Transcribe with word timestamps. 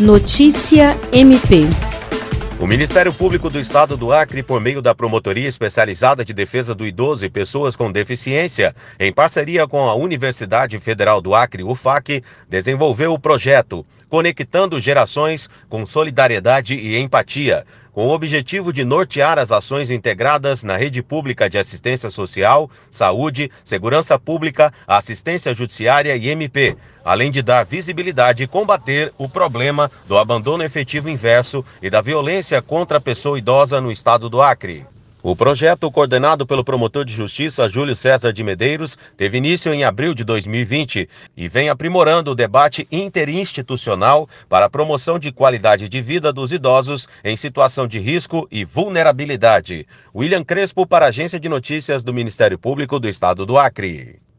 Notícia 0.00 0.94
MP. 1.10 1.64
O 2.60 2.66
Ministério 2.66 3.10
Público 3.14 3.48
do 3.48 3.58
Estado 3.58 3.96
do 3.96 4.12
Acre, 4.12 4.42
por 4.42 4.60
meio 4.60 4.82
da 4.82 4.94
Promotoria 4.94 5.48
Especializada 5.48 6.22
de 6.22 6.34
Defesa 6.34 6.74
do 6.74 6.86
Idoso 6.86 7.24
e 7.24 7.30
Pessoas 7.30 7.76
com 7.76 7.90
Deficiência, 7.90 8.76
em 9.00 9.10
parceria 9.10 9.66
com 9.66 9.88
a 9.88 9.94
Universidade 9.94 10.78
Federal 10.78 11.22
do 11.22 11.34
Acre, 11.34 11.64
UFAC, 11.64 12.22
desenvolveu 12.46 13.14
o 13.14 13.18
projeto 13.18 13.86
Conectando 14.06 14.78
Gerações 14.78 15.48
com 15.66 15.86
Solidariedade 15.86 16.74
e 16.74 16.98
Empatia, 16.98 17.64
com 17.96 18.08
o 18.08 18.12
objetivo 18.12 18.74
de 18.74 18.84
nortear 18.84 19.38
as 19.38 19.50
ações 19.50 19.88
integradas 19.88 20.62
na 20.62 20.76
rede 20.76 21.02
pública 21.02 21.48
de 21.48 21.56
assistência 21.56 22.10
social, 22.10 22.70
saúde, 22.90 23.50
segurança 23.64 24.18
pública, 24.18 24.70
assistência 24.86 25.54
judiciária 25.54 26.14
e 26.14 26.28
MP, 26.28 26.76
além 27.02 27.30
de 27.30 27.40
dar 27.40 27.64
visibilidade 27.64 28.42
e 28.42 28.46
combater 28.46 29.14
o 29.16 29.26
problema 29.26 29.90
do 30.06 30.18
abandono 30.18 30.62
efetivo 30.62 31.08
inverso 31.08 31.64
e 31.80 31.88
da 31.88 32.02
violência 32.02 32.60
contra 32.60 32.98
a 32.98 33.00
pessoa 33.00 33.38
idosa 33.38 33.80
no 33.80 33.90
estado 33.90 34.28
do 34.28 34.42
Acre. 34.42 34.84
O 35.28 35.34
projeto, 35.34 35.90
coordenado 35.90 36.46
pelo 36.46 36.62
promotor 36.62 37.04
de 37.04 37.12
justiça 37.12 37.68
Júlio 37.68 37.96
César 37.96 38.32
de 38.32 38.44
Medeiros, 38.44 38.96
teve 39.16 39.38
início 39.38 39.74
em 39.74 39.82
abril 39.82 40.14
de 40.14 40.22
2020 40.22 41.08
e 41.36 41.48
vem 41.48 41.68
aprimorando 41.68 42.30
o 42.30 42.34
debate 42.36 42.86
interinstitucional 42.92 44.28
para 44.48 44.66
a 44.66 44.70
promoção 44.70 45.18
de 45.18 45.32
qualidade 45.32 45.88
de 45.88 46.00
vida 46.00 46.32
dos 46.32 46.52
idosos 46.52 47.08
em 47.24 47.36
situação 47.36 47.88
de 47.88 47.98
risco 47.98 48.46
e 48.52 48.64
vulnerabilidade. 48.64 49.84
William 50.14 50.44
Crespo, 50.44 50.86
para 50.86 51.06
a 51.06 51.08
Agência 51.08 51.40
de 51.40 51.48
Notícias 51.48 52.04
do 52.04 52.14
Ministério 52.14 52.56
Público 52.56 53.00
do 53.00 53.08
Estado 53.08 53.44
do 53.44 53.58
Acre. 53.58 54.25